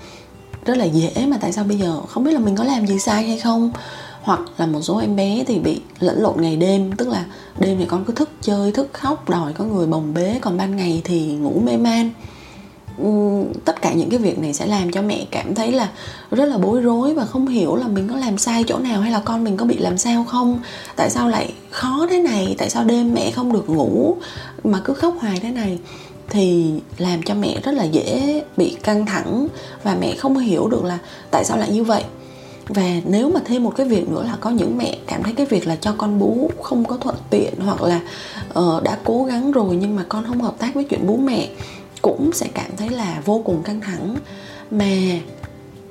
rất 0.64 0.76
là 0.76 0.85
dễ 0.85 1.26
mà 1.26 1.38
tại 1.40 1.52
sao 1.52 1.64
bây 1.64 1.78
giờ 1.78 2.00
không 2.09 2.25
biết 2.25 2.33
là 2.33 2.38
mình 2.38 2.57
có 2.57 2.64
làm 2.64 2.87
gì 2.87 2.99
sai 2.99 3.25
hay 3.25 3.38
không? 3.38 3.71
Hoặc 4.23 4.40
là 4.59 4.66
một 4.66 4.81
số 4.83 4.99
em 4.99 5.16
bé 5.16 5.45
thì 5.47 5.59
bị 5.59 5.81
lẫn 6.00 6.23
lộn 6.23 6.42
ngày 6.42 6.57
đêm, 6.57 6.92
tức 6.92 7.09
là 7.09 7.25
đêm 7.59 7.78
thì 7.78 7.85
con 7.85 8.04
cứ 8.04 8.12
thức 8.12 8.31
chơi, 8.40 8.73
thức 8.73 8.88
khóc, 8.92 9.28
đòi 9.31 9.52
có 9.52 9.64
người 9.64 9.87
bồng 9.87 10.14
bế, 10.14 10.38
còn 10.40 10.57
ban 10.57 10.76
ngày 10.76 11.02
thì 11.04 11.26
ngủ 11.26 11.61
mê 11.64 11.76
man. 11.76 12.11
Tất 13.64 13.83
cả 13.83 13.92
những 13.92 14.11
cái 14.11 14.19
việc 14.19 14.38
này 14.38 14.54
sẽ 14.54 14.66
làm 14.66 14.90
cho 14.90 15.02
mẹ 15.02 15.26
cảm 15.31 15.54
thấy 15.54 15.73
là 15.73 15.88
rất 16.31 16.45
là 16.45 16.59
bối 16.59 16.81
rối 16.81 17.14
và 17.14 17.25
không 17.25 17.47
hiểu 17.47 17.76
là 17.76 17.88
mình 17.88 18.09
có 18.09 18.16
làm 18.16 18.38
sai 18.38 18.64
chỗ 18.66 18.78
nào 18.78 19.00
hay 19.00 19.12
là 19.12 19.23
con 19.25 19.45
mình 19.45 19.57
có 19.57 19.64
bị 19.64 19.78
làm 19.78 19.99
sao 19.99 20.25
không? 20.28 20.61
Tại 20.97 21.11
sao 21.11 21.28
lại 21.28 21.52
khó 21.71 22.07
thế 22.11 22.19
này? 22.19 22.54
Tại 22.59 22.71
sao 22.71 22.85
đêm 22.85 23.14
mẹ 23.14 23.31
không 23.31 23.52
được 23.52 23.71
ngủ 23.71 24.16
mà 24.64 24.81
cứ 24.85 24.95
khóc 24.95 25.14
hoài 25.21 25.40
thế 25.40 25.50
này? 25.50 25.78
Thì 26.31 26.75
làm 26.99 27.23
cho 27.23 27.35
mẹ 27.35 27.61
rất 27.62 27.73
là 27.73 27.85
dễ 27.85 28.43
bị 28.57 28.76
căng 28.83 29.07
thẳng 29.07 29.47
và 29.83 29.97
mẹ 30.00 30.14
không 30.14 30.38
hiểu 30.38 30.69
được 30.69 30.85
là 30.85 30.99
tại 31.31 31.45
sao 31.45 31.59
lại 31.59 31.71
như 31.71 31.85
vậy. 31.85 32.05
Và 32.69 33.00
nếu 33.05 33.31
mà 33.31 33.41
thêm 33.45 33.64
một 33.64 33.73
cái 33.76 33.88
việc 33.88 34.09
nữa 34.09 34.23
là 34.23 34.37
có 34.41 34.50
những 34.50 34.79
mẹ 34.79 34.99
cảm 35.07 35.23
thấy 35.23 35.33
cái 35.33 35.47
việc 35.47 35.67
là 35.67 35.76
cho 35.76 35.95
con 35.99 36.19
bú 36.19 36.50
không 36.62 36.85
có 36.85 36.97
thuận 36.97 37.17
tiện 37.31 37.55
hoặc 37.61 37.83
là 37.83 38.00
uh, 38.59 38.83
đã 38.83 38.99
cố 39.05 39.25
gắng 39.25 39.52
rồi 39.52 39.76
nhưng 39.76 39.97
mà 39.97 40.05
con 40.09 40.25
không 40.26 40.41
hợp 40.41 40.55
tác 40.59 40.75
với 40.75 40.85
chuyện 40.85 41.07
bú 41.07 41.17
mẹ 41.17 41.49
cũng 42.02 42.31
sẽ 42.33 42.47
cảm 42.55 42.71
thấy 42.76 42.88
là 42.88 43.23
vô 43.25 43.43
cùng 43.45 43.62
căng 43.62 43.81
thẳng. 43.81 44.17
Mà 44.71 44.97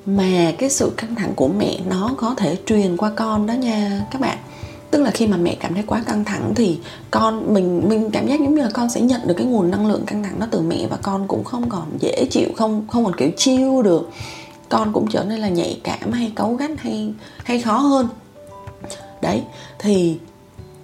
mà 0.05 0.51
cái 0.57 0.69
sự 0.69 0.91
căng 0.97 1.15
thẳng 1.15 1.33
của 1.35 1.47
mẹ 1.47 1.79
nó 1.89 2.11
có 2.17 2.35
thể 2.38 2.57
truyền 2.65 2.97
qua 2.97 3.11
con 3.15 3.47
đó 3.47 3.53
nha 3.53 4.05
các 4.11 4.21
bạn 4.21 4.38
tức 4.91 5.01
là 5.01 5.12
khi 5.12 5.27
mà 5.27 5.38
mẹ 5.38 5.55
cảm 5.60 5.74
thấy 5.74 5.83
quá 5.88 6.03
căng 6.07 6.25
thẳng 6.25 6.53
thì 6.55 6.79
con, 7.12 7.53
mình 7.53 7.89
mình 7.89 8.12
cảm 8.12 8.27
giác 8.27 8.39
giống 8.39 8.55
như 8.55 8.62
là 8.62 8.69
con 8.74 8.89
sẽ 8.89 9.01
nhận 9.01 9.21
được 9.27 9.33
cái 9.38 9.45
nguồn 9.45 9.71
năng 9.71 9.88
lượng 9.88 10.03
căng 10.05 10.24
thẳng 10.24 10.39
đó 10.39 10.48
từ 10.51 10.62
mẹ 10.62 10.88
và 10.89 10.98
con 11.01 11.27
cũng 11.27 11.43
không 11.43 11.69
còn 11.69 11.98
dễ 12.00 12.25
chịu, 12.29 12.50
không 12.55 12.88
không 12.88 13.05
còn 13.05 13.15
kiểu 13.15 13.29
chiêu 13.38 13.81
được. 13.81 14.10
Con 14.69 14.93
cũng 14.93 15.07
trở 15.07 15.24
nên 15.24 15.39
là 15.39 15.50
nhạy 15.50 15.79
cảm 15.83 16.12
hay 16.12 16.31
cấu 16.36 16.53
gắt 16.53 16.71
hay 16.77 17.13
hay 17.43 17.62
khó 17.62 17.77
hơn. 17.77 18.07
Đấy, 19.21 19.43
thì 19.79 20.17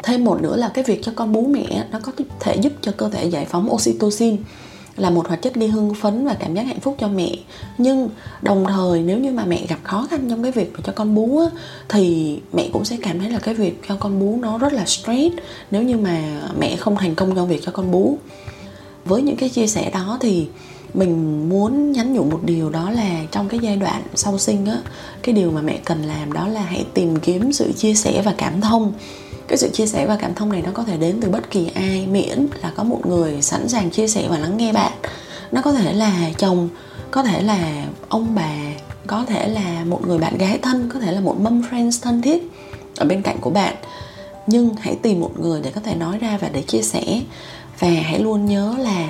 thêm 0.04 0.24
một 0.24 0.42
nữa 0.42 0.56
là 0.56 0.70
cái 0.70 0.84
việc 0.84 1.00
cho 1.04 1.12
con 1.16 1.32
bú 1.32 1.42
mẹ 1.42 1.86
nó 1.92 2.00
có 2.04 2.12
thể 2.40 2.56
giúp 2.56 2.74
cho 2.82 2.92
cơ 2.98 3.10
thể 3.10 3.26
giải 3.26 3.46
phóng 3.46 3.72
oxytocin 3.72 4.38
là 4.98 5.10
một 5.10 5.27
hoạt 5.27 5.42
chất 5.42 5.56
gây 5.56 5.70
hưng 5.70 5.94
phấn 5.94 6.25
và 6.25 6.34
cảm 6.34 6.54
giác 6.54 6.63
hạnh 6.63 6.80
phúc 6.80 6.96
cho 7.00 7.08
mẹ. 7.08 7.30
Nhưng 7.77 8.10
đồng 8.42 8.66
thời 8.68 9.01
nếu 9.01 9.18
như 9.20 9.32
mà 9.32 9.46
mẹ 9.46 9.66
gặp 9.68 9.80
khó 9.84 10.08
khăn 10.10 10.30
trong 10.30 10.44
cái 10.44 10.51
việc 10.51 10.74
mà 10.74 10.80
cho 10.84 10.94
con 10.96 11.16
bú 11.16 11.39
á, 11.39 11.46
thì 11.89 12.38
mẹ 12.54 12.70
cũng 12.74 12.86
sẽ 12.86 12.98
cảm 13.01 13.20
thấy 13.20 13.30
là 13.30 13.39
cái 13.39 13.54
việc 13.54 13.82
cho 13.88 13.96
con 13.96 14.20
bú 14.20 14.38
nó 14.42 14.58
rất 14.58 14.74
là 14.74 14.86
stress 14.86 15.36
nếu 15.72 15.84
như 15.84 15.98
mà 15.98 16.42
mẹ 16.60 16.75
không 16.75 16.96
thành 16.96 17.16
công 17.16 17.36
trong 17.36 17.48
việc 17.48 17.62
cho 17.66 17.72
con 17.72 17.92
bú. 17.92 18.18
Với 19.06 19.22
những 19.22 19.38
cái 19.38 19.50
chia 19.50 19.68
sẻ 19.68 19.89
đó 19.94 20.18
thì 20.22 20.48
mình 20.94 21.50
muốn 21.50 21.92
nhắn 21.92 22.13
nhủ 22.13 22.24
một 22.24 22.39
điều 22.44 22.70
đó 22.70 22.92
là 22.92 23.22
trong 23.32 23.50
cái 23.50 23.60
giai 23.60 23.75
đoạn 23.75 24.01
sau 24.16 24.38
sinh 24.38 24.66
á 24.66 24.77
cái 25.24 25.36
điều 25.36 25.51
mà 25.51 25.62
mẹ 25.62 25.80
cần 25.86 26.04
làm 26.04 26.34
đó 26.34 26.48
là 26.48 26.62
hãy 26.62 26.86
tìm 26.94 27.20
kiếm 27.20 27.54
sự 27.54 27.72
chia 27.72 27.94
sẻ 27.94 28.22
và 28.25 28.34
cảm 28.38 28.62
thông 28.62 28.94
cái 29.48 29.58
sự 29.58 29.70
chia 29.70 29.86
sẻ 29.86 30.06
và 30.06 30.16
cảm 30.16 30.36
thông 30.36 30.51
này 30.51 30.62
nó 30.62 30.72
có 30.74 30.84
thể 30.84 30.98
đến 30.98 31.18
từ 31.22 31.30
bất 31.30 31.51
kỳ 31.51 31.72
ai, 31.75 32.08
miễn 32.12 32.48
là 32.63 32.72
có 32.75 32.84
một 32.84 33.00
người 33.06 33.42
sẵn 33.42 33.70
sàng 33.70 33.89
chia 33.89 34.08
sẻ 34.08 34.27
và 34.30 34.38
lắng 34.38 34.58
nghe 34.58 34.74
bạn. 34.74 34.92
Nó 35.51 35.62
có 35.62 35.74
thể 35.74 35.94
là 35.94 36.30
chồng, 36.38 36.70
có 37.12 37.24
thể 37.24 37.42
là 37.42 37.86
ông 38.10 38.36
bà, 38.36 38.56
có 39.08 39.25
thể 39.25 39.48
là 39.48 39.84
một 39.86 40.08
người 40.08 40.18
bạn 40.18 40.38
gái 40.38 40.60
thân, 40.62 40.89
có 40.94 41.00
thể 41.00 41.12
là 41.12 41.20
một 41.20 41.39
mâm 41.39 41.62
friends 41.62 42.00
thân 42.01 42.22
thiết 42.22 42.51
ở 42.98 43.06
bên 43.06 43.22
cạnh 43.22 43.38
của 43.42 43.50
bạn. 43.50 43.75
Nhưng 44.48 44.75
hãy 44.80 44.96
tìm 45.01 45.20
một 45.20 45.39
người 45.39 45.62
để 45.63 45.72
có 45.75 45.82
thể 45.82 45.96
nói 45.96 46.18
ra 46.18 46.38
và 46.42 46.50
để 46.54 46.62
chia 46.62 46.82
sẻ. 46.82 47.22
Và 47.80 47.88
hãy 47.88 48.20
luôn 48.20 48.46
nhớ 48.46 48.75
là 48.80 49.10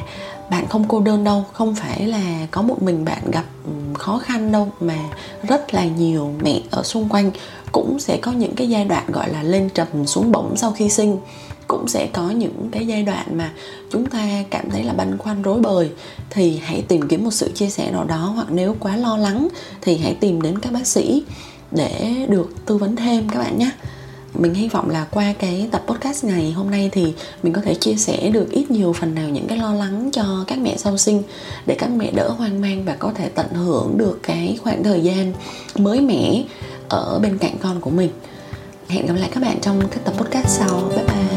bạn 0.49 0.67
không 0.69 0.85
cô 0.87 0.99
đơn 0.99 1.23
đâu, 1.23 1.45
không 1.53 1.75
phải 1.75 2.07
là 2.07 2.47
có 2.51 2.61
một 2.61 2.81
mình 2.81 3.05
bạn 3.05 3.31
gặp 3.31 3.45
ừ, 3.65 3.71
khó 3.93 4.19
khăn 4.19 4.51
đâu, 4.51 4.71
mà 4.79 4.97
rất 5.47 5.73
là 5.73 5.85
nhiều 5.85 6.33
mẹ 6.41 6.61
ở 6.71 6.83
xung 6.83 7.09
quanh 7.09 7.31
cũng 7.71 7.99
sẽ 7.99 8.17
có 8.17 8.31
những 8.31 8.55
cái 8.55 8.69
giai 8.69 8.85
đoạn, 8.85 9.11
gọi 9.11 9.29
là, 9.29 9.43
lên 9.43 9.69
trầm 9.73 10.05
xuống 10.05 10.31
bổng 10.31 10.57
sau 10.57 10.71
khi 10.71 10.89
sinh. 10.89 11.17
Cũng 11.67 11.87
sẽ 11.87 12.07
có 12.13 12.29
những 12.29 12.69
cái 12.71 12.87
giai 12.87 13.03
đoạn 13.03 13.37
mà 13.37 13.51
chúng 13.91 14.05
ta 14.05 14.43
cảm 14.49 14.69
thấy 14.69 14.83
là 14.83 14.93
băn 14.93 15.17
khoăn 15.17 15.41
rối 15.41 15.59
bời. 15.59 15.89
Thì 16.29 16.59
hãy 16.63 16.81
tìm 16.87 17.07
kiếm 17.07 17.23
một 17.23 17.33
sự 17.33 17.51
chia 17.51 17.69
sẻ 17.69 17.91
nào 17.91 18.03
đó, 18.03 18.31
hoặc 18.35 18.47
nếu 18.51 18.75
quá 18.79 18.97
lo 18.97 19.17
lắng 19.17 19.47
thì 19.81 19.97
hãy 19.97 20.13
tìm 20.13 20.41
đến 20.41 20.59
các 20.59 20.73
bác 20.73 20.87
sĩ 20.87 21.23
để 21.71 22.25
được 22.29 22.65
tư 22.65 22.77
vấn 22.77 22.95
thêm 22.95 23.29
các 23.29 23.39
bạn 23.39 23.59
nhé. 23.59 23.69
Mình 24.33 24.53
hy 24.53 24.67
vọng 24.67 24.89
là 24.89 25.05
qua 25.11 25.33
cái 25.39 25.67
tập 25.71 25.83
podcast 25.87 26.23
ngày 26.23 26.51
hôm 26.51 26.71
nay 26.71 26.89
thì 26.91 27.13
mình 27.43 27.53
có 27.53 27.61
thể 27.61 27.75
chia 27.75 27.95
sẻ 27.95 28.29
được 28.29 28.51
ít 28.51 28.71
nhiều 28.71 28.93
phần 28.93 29.15
nào 29.15 29.29
những 29.29 29.47
cái 29.47 29.57
lo 29.57 29.73
lắng 29.73 30.09
cho 30.13 30.43
các 30.47 30.59
mẹ 30.59 30.77
sau 30.77 30.97
sinh, 30.97 31.23
để 31.65 31.75
các 31.79 31.89
mẹ 31.89 32.11
đỡ 32.11 32.29
hoang 32.29 32.61
mang 32.61 32.85
và 32.85 32.95
có 32.99 33.11
thể 33.15 33.29
tận 33.29 33.47
hưởng 33.53 33.97
được 33.97 34.19
cái 34.23 34.57
khoảng 34.63 34.83
thời 34.83 35.01
gian 35.01 35.33
mới 35.77 36.01
mẻ 36.01 36.43
ở 36.89 37.19
bên 37.19 37.37
cạnh 37.37 37.55
con 37.61 37.81
của 37.81 37.89
mình. 37.89 38.09
Hẹn 38.87 39.05
gặp 39.05 39.13
lại 39.13 39.29
các 39.33 39.43
bạn 39.43 39.59
trong 39.61 39.81
các 39.91 39.99
tập 40.05 40.13
podcast 40.17 40.47
sau. 40.47 40.91
Bye 40.95 41.05
bye. 41.05 41.36